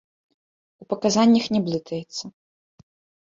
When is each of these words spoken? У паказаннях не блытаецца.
У 0.83 0.87
паказаннях 0.93 1.45
не 1.55 1.61
блытаецца. 1.67 2.25